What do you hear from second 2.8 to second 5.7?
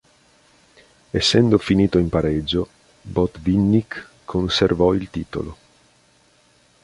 Botvinnik conservò il titolo.